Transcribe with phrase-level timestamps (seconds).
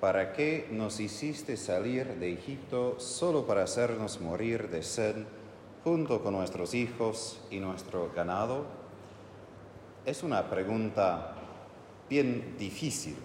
[0.00, 5.16] ¿para qué nos hiciste salir de Egipto solo para hacernos morir de sed
[5.82, 8.66] junto con nuestros hijos y nuestro ganado?
[10.06, 11.34] Es una pregunta
[12.08, 13.16] bien difícil.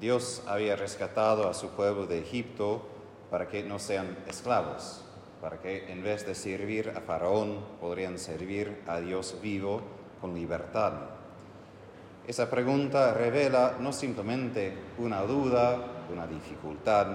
[0.00, 2.82] Dios había rescatado a su pueblo de Egipto
[3.30, 5.04] para que no sean esclavos,
[5.40, 9.82] para que en vez de servir a Faraón podrían servir a Dios vivo
[10.20, 10.92] con libertad.
[12.26, 17.06] Esa pregunta revela no simplemente una duda, una dificultad,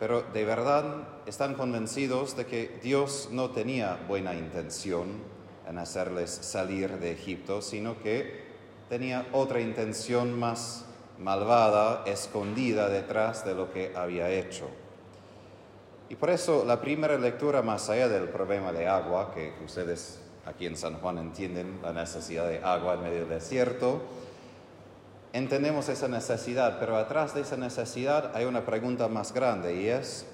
[0.00, 0.84] pero de verdad
[1.26, 5.22] están convencidos de que Dios no tenía buena intención
[5.68, 8.42] en hacerles salir de Egipto, sino que
[8.88, 10.86] tenía otra intención más
[11.20, 14.68] malvada, escondida detrás de lo que había hecho.
[16.08, 20.66] Y por eso la primera lectura, más allá del problema de agua, que ustedes aquí
[20.66, 24.02] en San Juan entienden la necesidad de agua en medio del desierto,
[25.32, 30.26] entendemos esa necesidad, pero atrás de esa necesidad hay una pregunta más grande y es,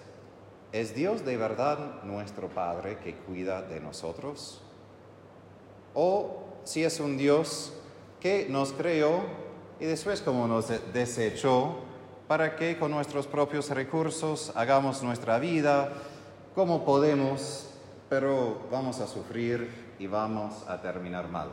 [0.72, 4.60] ¿es Dios de verdad nuestro Padre que cuida de nosotros?
[5.94, 7.72] ¿O si es un Dios
[8.20, 9.22] que nos creó
[9.80, 11.76] y después como nos desechó
[12.28, 15.90] para que con nuestros propios recursos hagamos nuestra vida
[16.54, 17.69] como podemos,
[18.11, 21.48] pero vamos a sufrir y vamos a terminar mal.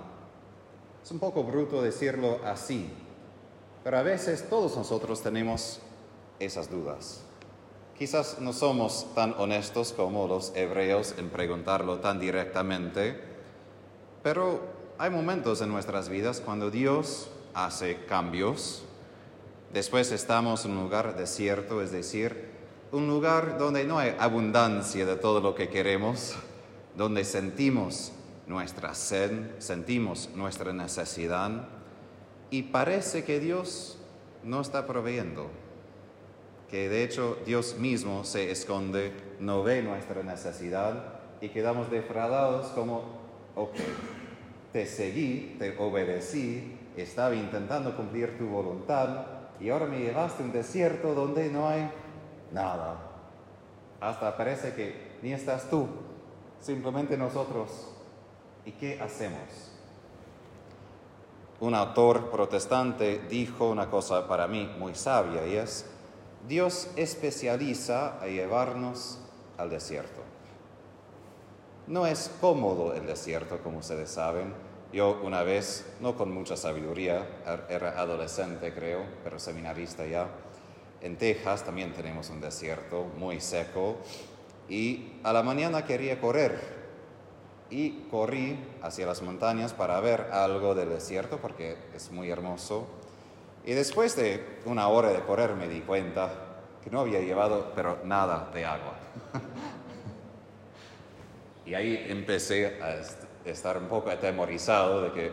[1.04, 2.90] Es un poco bruto decirlo así,
[3.84, 5.80] pero a veces todos nosotros tenemos
[6.40, 7.22] esas dudas.
[7.98, 13.20] Quizás no somos tan honestos como los hebreos en preguntarlo tan directamente,
[14.24, 14.60] pero
[14.98, 18.84] hay momentos en nuestras vidas cuando Dios hace cambios.
[19.72, 22.50] Después estamos en un lugar desierto, es decir,
[22.92, 26.36] un lugar donde no hay abundancia de todo lo que queremos,
[26.98, 28.12] donde sentimos
[28.48, 31.68] nuestra sed, sentimos nuestra necesidad
[32.50, 34.00] y parece que Dios
[34.44, 35.48] no está proveyendo,
[36.72, 43.04] que de hecho Dios mismo se esconde, no ve nuestra necesidad y quedamos defraudados como,
[43.56, 43.76] ok,
[44.74, 49.28] te seguí, te obedecí, estaba intentando cumplir tu voluntad
[49.60, 51.92] y ahora me llevaste a un desierto donde no hay
[52.52, 52.98] nada.
[54.02, 55.88] Hasta parece que ni estás tú,
[56.62, 57.92] simplemente nosotros.
[58.66, 59.72] ¿Y qué hacemos?
[61.60, 65.86] Un autor protestante dijo una cosa para mí muy sabia y es,
[66.48, 69.20] Dios especializa a llevarnos
[69.58, 70.22] al desierto.
[71.88, 74.54] No es cómodo el desierto, como ustedes saben.
[74.94, 80.28] Yo una vez, no con mucha sabiduría, er, era adolescente creo, pero seminarista ya,
[81.02, 83.98] en Texas también tenemos un desierto muy seco
[84.70, 86.78] y a la mañana quería correr
[87.70, 92.88] y corrí hacia las montañas para ver algo del desierto porque es muy hermoso.
[93.66, 96.32] Y después de una hora de correr me di cuenta
[96.84, 98.96] que no había llevado pero nada de agua.
[101.66, 105.32] y ahí empecé a estar un poco atemorizado de que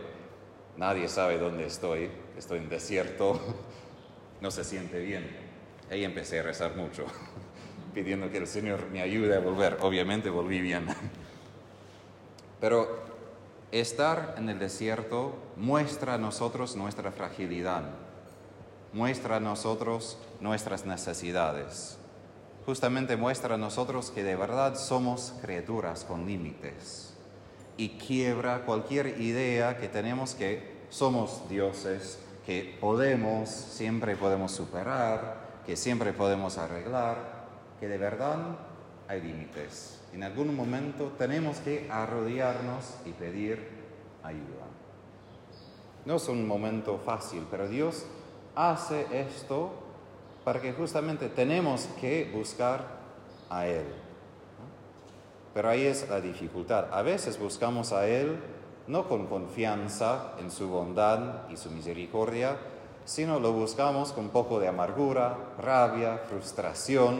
[0.77, 3.39] nadie sabe dónde estoy, estoy en desierto,
[4.41, 5.45] no se siente bien.
[5.89, 7.05] Ahí empecé a rezar mucho,
[7.95, 9.77] pidiendo que el Señor me ayude a volver.
[9.81, 10.85] Obviamente volví bien.
[12.61, 12.99] Pero
[13.71, 17.83] estar en el desierto muestra a nosotros nuestra fragilidad,
[18.91, 21.97] muestra a nosotros nuestras necesidades,
[22.65, 27.13] justamente muestra a nosotros que de verdad somos criaturas con límites
[27.77, 35.75] y quiebra cualquier idea que tenemos que somos dioses, que podemos, siempre podemos superar, que
[35.75, 37.44] siempre podemos arreglar,
[37.79, 38.37] que de verdad
[39.07, 40.01] hay límites.
[40.13, 43.67] En algún momento tenemos que arrodillarnos y pedir
[44.23, 44.65] ayuda.
[46.05, 48.05] No es un momento fácil, pero Dios
[48.55, 49.73] hace esto
[50.43, 52.85] para que justamente tenemos que buscar
[53.49, 53.85] a Él.
[55.53, 56.87] Pero ahí es la dificultad.
[56.91, 58.39] A veces buscamos a Él
[58.87, 62.57] no con confianza en su bondad y su misericordia,
[63.03, 67.19] sino lo buscamos con un poco de amargura, rabia, frustración,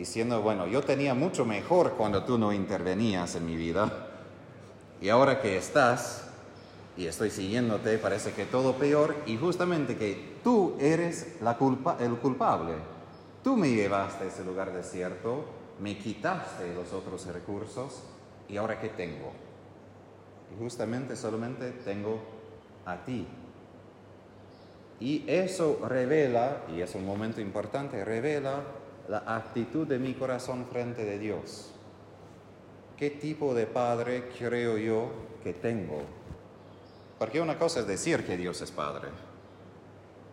[0.00, 4.08] diciendo, bueno, yo tenía mucho mejor cuando tú no intervenías en mi vida,
[4.98, 6.24] y ahora que estás
[6.96, 12.16] y estoy siguiéndote, parece que todo peor, y justamente que tú eres la culpa, el
[12.16, 12.72] culpable.
[13.44, 15.44] Tú me llevaste a ese lugar desierto,
[15.80, 18.02] me quitaste los otros recursos,
[18.48, 19.32] y ahora qué tengo?
[20.54, 22.20] Y justamente solamente tengo
[22.86, 23.26] a ti.
[24.98, 28.62] Y eso revela, y es un momento importante, revela
[29.10, 31.72] la actitud de mi corazón frente de Dios.
[32.96, 35.10] ¿Qué tipo de padre creo yo
[35.42, 36.02] que tengo?
[37.18, 39.08] Porque una cosa es decir que Dios es padre,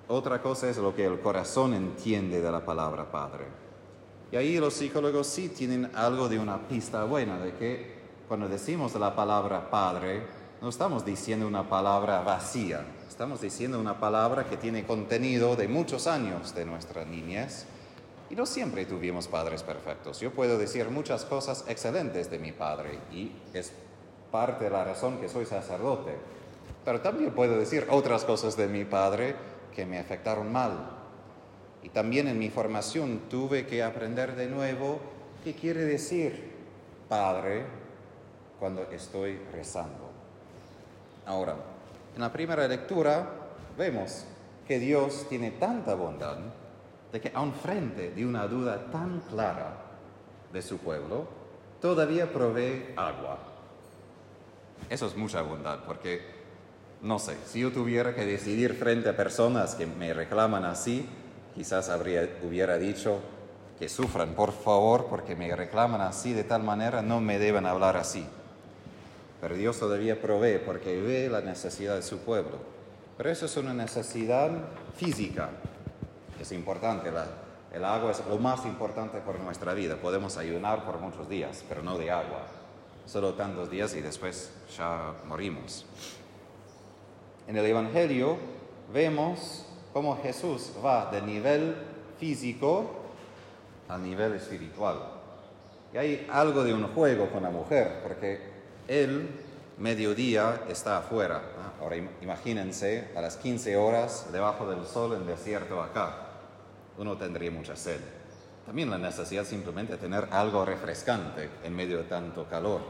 [0.10, 3.46] Otra cosa es lo que el corazón entiende de la palabra Padre.
[4.32, 7.98] Y ahí los psicólogos sí tienen algo de una pista buena de que
[8.28, 10.22] cuando decimos la palabra Padre,
[10.62, 16.08] no estamos diciendo una palabra vacía, estamos diciendo una palabra que tiene contenido de muchos
[16.08, 17.66] años de nuestra niñez.
[18.30, 20.20] Y no siempre tuvimos padres perfectos.
[20.20, 23.72] Yo puedo decir muchas cosas excelentes de mi padre y es
[24.32, 26.12] parte de la razón que soy sacerdote.
[26.84, 29.36] Pero también puedo decir otras cosas de mi padre
[29.74, 30.92] que me afectaron mal.
[31.84, 35.00] Y también en mi formación tuve que aprender de nuevo
[35.44, 36.52] qué quiere decir
[37.08, 37.64] Padre
[38.60, 40.10] cuando estoy rezando.
[41.26, 41.56] Ahora,
[42.16, 43.30] en la primera lectura
[43.78, 44.26] vemos
[44.68, 46.38] que Dios tiene tanta bondad
[47.12, 49.76] de que aun frente de una duda tan clara
[50.52, 51.28] de su pueblo,
[51.82, 53.38] todavía provee agua.
[54.90, 56.38] Eso es mucha bondad porque
[57.02, 61.08] no sé, si yo tuviera que decidir frente a personas que me reclaman así,
[61.54, 63.20] quizás habría, hubiera dicho
[63.78, 67.98] que sufran, por favor, porque me reclaman así de tal manera, no me deben hablar
[67.98, 68.26] así.
[69.40, 72.58] Pero Dios todavía provee porque ve la necesidad de su pueblo.
[73.18, 74.50] Pero eso es una necesidad
[74.96, 75.50] física.
[76.48, 77.12] Es importante,
[77.74, 79.98] el agua es lo más importante por nuestra vida.
[79.98, 82.48] Podemos ayunar por muchos días, pero no de agua.
[83.06, 85.86] Solo tantos días y después ya morimos.
[87.50, 88.38] En el Evangelio
[88.94, 91.76] vemos cómo Jesús va de nivel
[92.18, 92.92] físico
[93.90, 95.00] al nivel espiritual.
[95.94, 98.40] Y hay algo de un juego con la mujer, porque
[98.88, 99.28] él,
[99.78, 101.42] mediodía, está afuera.
[101.82, 106.24] Ahora imagínense a las 15 horas debajo del sol en desierto acá.
[106.98, 108.00] Uno tendría mucha sed.
[108.66, 112.82] También la necesidad simplemente de tener algo refrescante en medio de tanto calor.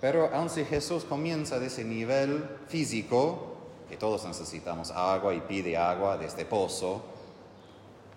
[0.00, 3.56] Pero aun si Jesús comienza de ese nivel físico,
[3.88, 7.04] que todos necesitamos agua y pide agua de este pozo,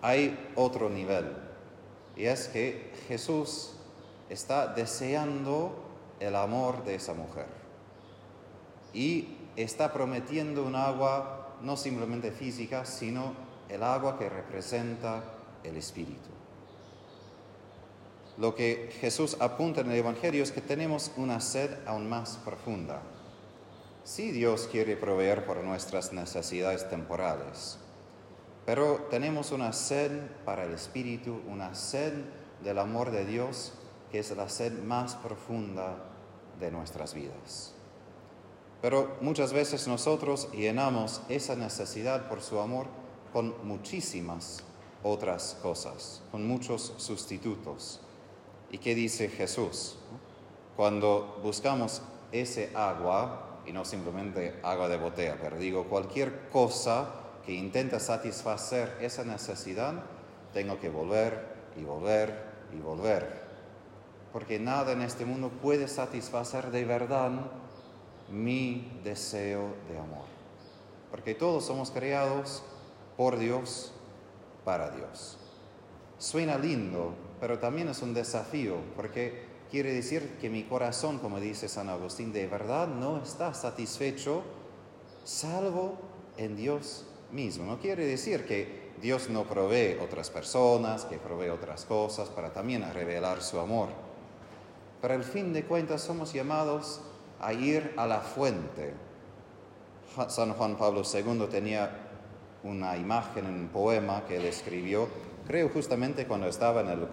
[0.01, 1.35] hay otro nivel.
[2.15, 3.71] Y es que Jesús
[4.29, 5.83] está deseando
[6.19, 7.47] el amor de esa mujer.
[8.93, 15.23] Y está prometiendo un agua no simplemente física, sino el agua que representa
[15.63, 16.29] el Espíritu.
[18.37, 23.01] Lo que Jesús apunta en el Evangelio es que tenemos una sed aún más profunda.
[24.03, 27.77] Sí, Dios quiere proveer por nuestras necesidades temporales,
[28.65, 30.11] pero tenemos una sed
[30.45, 32.13] para el Espíritu, una sed
[32.63, 33.73] del amor de Dios,
[34.11, 35.97] que es la sed más profunda
[36.59, 37.73] de nuestras vidas.
[38.81, 42.87] Pero muchas veces nosotros llenamos esa necesidad por su amor
[43.31, 44.63] con muchísimas
[45.03, 48.01] otras cosas, con muchos sustitutos.
[48.71, 49.97] ¿Y qué dice Jesús?
[50.75, 57.09] Cuando buscamos ese agua, y no simplemente agua de botella, pero digo cualquier cosa
[57.45, 59.93] que intenta satisfacer esa necesidad,
[60.53, 63.47] tengo que volver y volver y volver.
[64.33, 67.31] Porque nada en este mundo puede satisfacer de verdad
[68.29, 70.25] mi deseo de amor.
[71.09, 72.63] Porque todos somos creados
[73.19, 73.91] por Dios,
[74.63, 75.37] para Dios.
[76.17, 81.67] Suena lindo, pero también es un desafío, porque quiere decir que mi corazón, como dice
[81.67, 84.43] San Agustín, de verdad no está satisfecho
[85.25, 85.97] salvo
[86.37, 87.65] en Dios mismo.
[87.65, 92.89] No quiere decir que Dios no provee otras personas, que provee otras cosas para también
[92.93, 93.89] revelar su amor.
[95.01, 97.01] Pero al fin de cuentas somos llamados
[97.41, 98.93] a ir a la fuente.
[100.29, 102.05] San Juan Pablo II tenía
[102.63, 105.07] una imagen en un poema que él escribió
[105.49, 107.07] creo justamente cuando estaba en el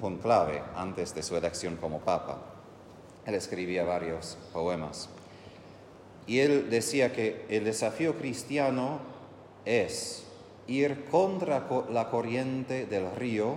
[0.00, 2.38] conclave antes de su elección como papa.
[3.26, 5.08] Él escribía varios poemas.
[6.28, 9.00] Y él decía que el desafío cristiano
[9.64, 10.24] es
[10.68, 13.56] ir contra la corriente del río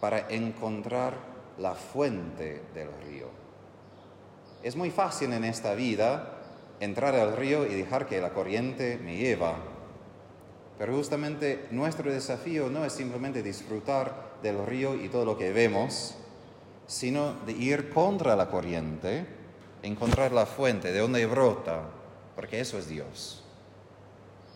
[0.00, 1.14] para encontrar
[1.58, 3.28] la fuente del río.
[4.64, 6.40] Es muy fácil en esta vida
[6.80, 9.73] entrar al río y dejar que la corriente me lleva
[10.78, 16.14] pero justamente nuestro desafío no es simplemente disfrutar del río y todo lo que vemos,
[16.86, 19.26] sino de ir contra la corriente,
[19.82, 21.82] encontrar la fuente de donde brota,
[22.34, 23.42] porque eso es Dios.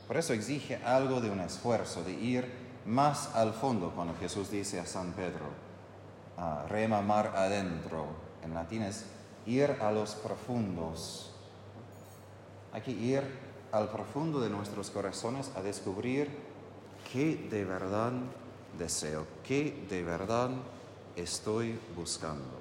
[0.06, 2.50] Por eso exige algo de un esfuerzo, de ir
[2.86, 5.46] más al fondo, cuando Jesús dice a San Pedro,
[6.36, 8.06] ah, rema mar adentro,
[8.42, 9.04] en latín es
[9.46, 11.30] ir a los profundos.
[12.72, 13.22] Hay que ir
[13.72, 16.28] al profundo de nuestros corazones a descubrir
[17.12, 18.12] qué de verdad
[18.78, 20.50] deseo, qué de verdad
[21.16, 22.58] estoy buscando.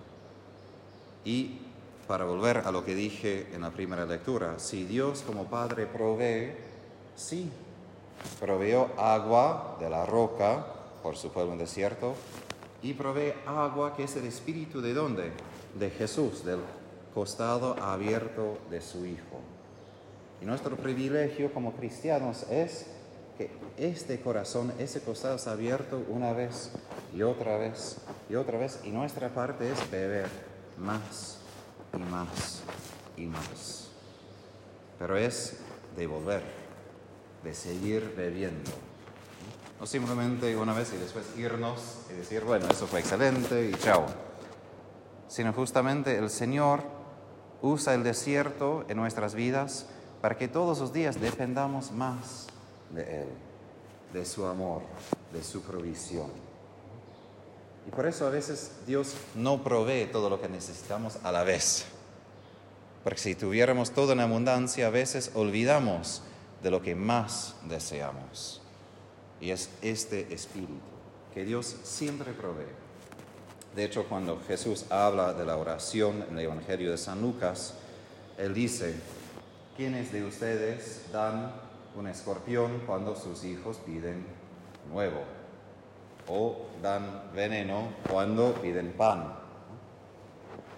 [1.25, 1.59] Y
[2.07, 6.53] para volver a lo que dije en la primera lectura, si Dios como Padre provee,
[7.15, 7.51] sí,
[8.39, 10.65] Proveyó agua de la roca
[11.01, 12.15] por su pueblo en desierto
[12.81, 15.31] y provee agua que es el espíritu de dónde?
[15.77, 16.59] De Jesús, del
[17.13, 19.26] costado abierto de su Hijo.
[20.41, 22.85] Y nuestro privilegio como cristianos es
[23.37, 26.71] que este corazón, ese costado es abierto una vez
[27.15, 27.97] y otra vez
[28.29, 30.29] y otra vez y nuestra parte es beber
[30.77, 31.39] más
[31.93, 32.61] y más
[33.15, 33.89] y más.
[34.99, 35.57] Pero es
[35.95, 36.41] devolver,
[37.43, 38.71] de seguir bebiendo.
[39.79, 44.05] No simplemente una vez y después irnos y decir, bueno, eso fue excelente y chao.
[45.27, 46.81] Sino justamente el Señor
[47.61, 49.87] usa el desierto en nuestras vidas
[50.21, 52.47] para que todos los días dependamos más
[52.91, 53.27] de Él,
[54.13, 54.81] de su amor,
[55.33, 56.31] de su provisión.
[57.87, 61.85] Y por eso a veces Dios no provee todo lo que necesitamos a la vez.
[63.03, 66.21] Porque si tuviéramos todo en abundancia, a veces olvidamos
[66.61, 68.61] de lo que más deseamos.
[69.39, 70.73] Y es este espíritu
[71.33, 72.65] que Dios siempre provee.
[73.75, 77.75] De hecho, cuando Jesús habla de la oración en el Evangelio de San Lucas,
[78.37, 78.95] Él dice,
[79.77, 81.53] ¿quiénes de ustedes dan
[81.95, 84.25] un escorpión cuando sus hijos piden
[84.91, 85.21] nuevo?
[86.27, 89.35] ¿O dan veneno cuando piden pan?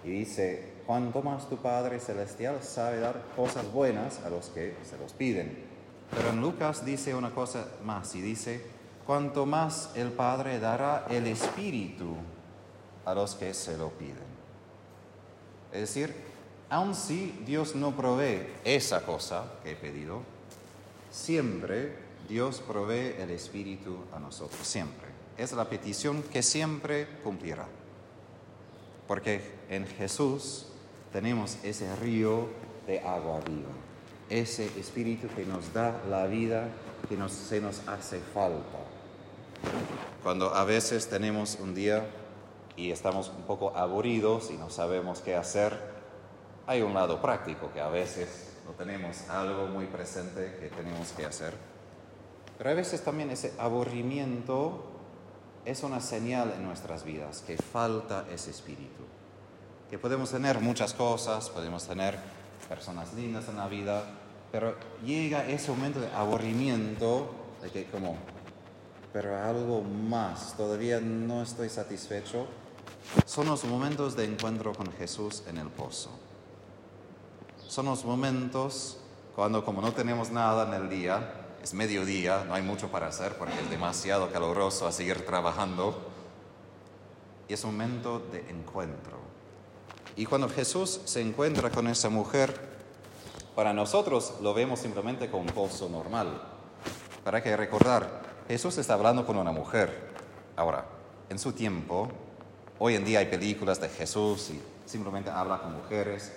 [0.04, 4.98] Y dice, cuanto más tu Padre Celestial sabe dar cosas buenas a los que se
[4.98, 5.64] los piden.
[6.10, 8.62] Pero en Lucas dice una cosa más y dice,
[9.06, 12.16] cuanto más el Padre dará el Espíritu
[13.06, 14.30] a los que se lo piden.
[15.72, 16.29] Es decir,
[16.70, 20.22] aun si Dios no provee esa cosa que he pedido,
[21.10, 21.96] siempre
[22.28, 25.08] Dios provee el Espíritu a nosotros, siempre.
[25.36, 27.66] Es la petición que siempre cumplirá.
[29.08, 30.66] Porque en Jesús
[31.12, 32.48] tenemos ese río
[32.86, 33.72] de agua viva,
[34.28, 36.68] ese Espíritu que nos da la vida
[37.08, 38.78] que nos, se nos hace falta.
[40.22, 42.06] Cuando a veces tenemos un día
[42.76, 45.99] y estamos un poco aburridos y no sabemos qué hacer,
[46.70, 51.26] hay un lado práctico que a veces no tenemos algo muy presente que tenemos que
[51.26, 51.52] hacer.
[52.56, 54.84] Pero a veces también ese aburrimiento
[55.64, 59.02] es una señal en nuestras vidas que falta ese espíritu.
[59.90, 62.16] Que podemos tener muchas cosas, podemos tener
[62.68, 64.04] personas lindas en la vida,
[64.52, 68.16] pero llega ese momento de aburrimiento, de que como,
[69.12, 72.46] pero algo más, todavía no estoy satisfecho.
[73.26, 76.29] Son los momentos de encuentro con Jesús en el pozo.
[77.70, 78.96] Son los momentos
[79.36, 83.38] cuando como no tenemos nada en el día, es mediodía, no hay mucho para hacer
[83.38, 85.96] porque es demasiado caluroso a seguir trabajando.
[87.46, 89.18] Y es un momento de encuentro.
[90.16, 92.60] Y cuando Jesús se encuentra con esa mujer,
[93.54, 96.42] para nosotros lo vemos simplemente como un pozo normal.
[97.22, 100.10] Para que recordar, Jesús está hablando con una mujer.
[100.56, 100.86] Ahora,
[101.28, 102.08] en su tiempo,
[102.80, 106.32] hoy en día hay películas de Jesús y simplemente habla con mujeres.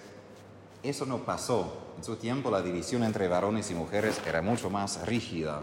[0.84, 1.94] Eso no pasó.
[1.98, 5.62] En su tiempo la división entre varones y mujeres era mucho más rígida.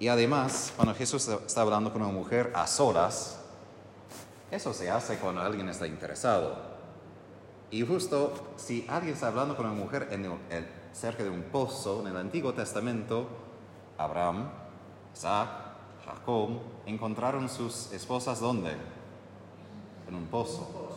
[0.00, 3.40] Y además, cuando Jesús está hablando con una mujer a solas,
[4.50, 6.56] eso se hace cuando alguien está interesado.
[7.70, 12.00] Y justo si alguien está hablando con una mujer en el, cerca de un pozo,
[12.00, 13.28] en el Antiguo Testamento,
[13.98, 14.48] Abraham,
[15.14, 15.48] Isaac,
[16.04, 18.72] Jacob, encontraron sus esposas ¿dónde?
[20.08, 20.88] En un pozo.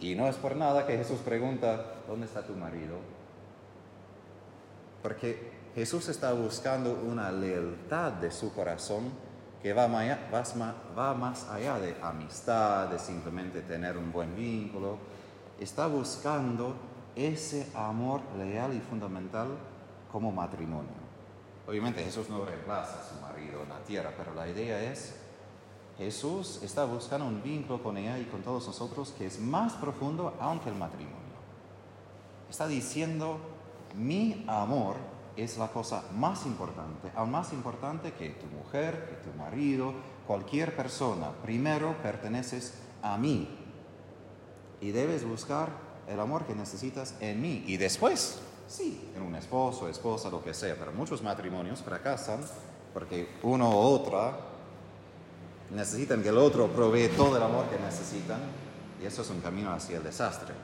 [0.00, 2.96] Y no es por nada que Jesús pregunta, ¿dónde está tu marido?
[5.02, 9.10] Porque Jesús está buscando una lealtad de su corazón
[9.62, 14.98] que va más, allá de amistad, de simplemente tener un buen vínculo.
[15.58, 16.74] Está buscando
[17.16, 19.48] ese amor leal y fundamental
[20.12, 21.04] como matrimonio.
[21.66, 25.16] Obviamente Jesús no reemplaza a su marido en la tierra, pero la idea es,
[25.98, 30.34] Jesús está buscando un vínculo con ella y con todos nosotros que es más profundo
[30.40, 31.18] aunque el matrimonio.
[32.50, 33.38] Está diciendo,
[33.94, 34.96] mi amor
[35.36, 39.94] es la cosa más importante, aún más importante que tu mujer, que tu marido,
[40.26, 41.30] cualquier persona.
[41.42, 43.48] Primero perteneces a mí
[44.80, 45.68] y debes buscar
[46.08, 47.64] el amor que necesitas en mí.
[47.66, 52.40] Y después, sí, en un esposo, esposa, lo que sea, pero muchos matrimonios fracasan
[52.92, 54.53] porque uno u otra
[55.70, 58.40] necesitan que el otro provee todo el amor que necesitan
[59.02, 60.54] y eso es un camino hacia el desastre,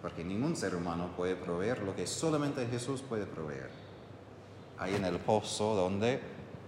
[0.00, 3.70] porque ningún ser humano puede proveer lo que solamente Jesús puede proveer.
[4.78, 6.20] Ahí en el pozo donde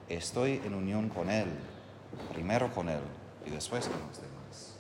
[0.09, 1.49] estoy en unión con Él,
[2.33, 3.01] primero con Él
[3.47, 4.75] y después con los demás.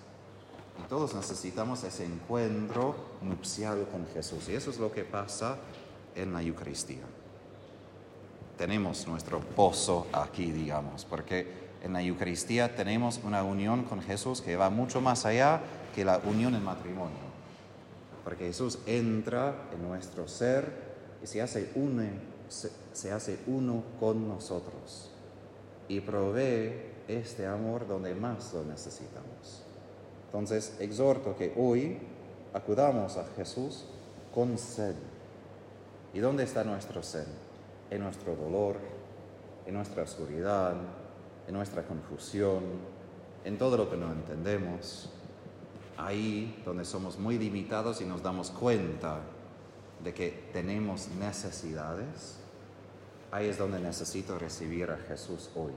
[0.85, 5.57] Y todos necesitamos ese encuentro nupcial con Jesús y eso es lo que pasa
[6.15, 7.03] en la Eucaristía.
[8.59, 14.57] tenemos nuestro pozo aquí, digamos, porque en la Eucaristía tenemos una unión con Jesús que
[14.57, 15.61] va mucho más allá
[15.95, 17.35] que la unión en matrimonio.
[18.25, 20.73] Porque Jesús entra en nuestro ser
[21.23, 21.69] y se hace,
[23.47, 25.11] uno con nosotros
[25.87, 26.73] y provee
[27.07, 29.63] este amor donde más lo necesitamos.
[30.25, 31.99] Entonces, exhorto que hoy
[32.55, 33.85] acudamos a Jesús
[34.35, 34.95] con sed.
[36.15, 37.27] ¿Y dónde está nuestro sed?
[37.91, 38.79] En nuestro dolor,
[39.67, 40.77] en nuestra oscuridad,
[41.47, 42.63] en nuestra confusión,
[43.45, 45.11] en todo lo que no entendemos.
[45.97, 49.21] Ahí donde somos muy limitados y nos damos cuenta
[50.03, 52.39] de que tenemos necesidades,
[53.31, 55.73] ahí es donde necesito recibir a Jesús hoy.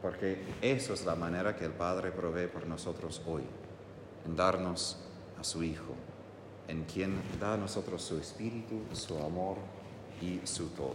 [0.00, 3.42] Porque eso es la manera que el Padre provee por nosotros hoy,
[4.24, 4.98] en darnos
[5.40, 5.94] a su Hijo,
[6.68, 9.56] en quien da a nosotros su espíritu, su amor
[10.20, 10.94] y su todo.